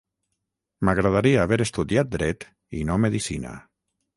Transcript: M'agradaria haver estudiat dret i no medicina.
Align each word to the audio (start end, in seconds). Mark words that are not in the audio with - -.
M'agradaria 0.89 1.43
haver 1.43 1.61
estudiat 1.67 2.11
dret 2.17 2.49
i 2.81 2.85
no 2.89 2.99
medicina. 3.07 3.53